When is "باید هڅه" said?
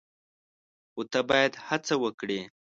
1.29-1.93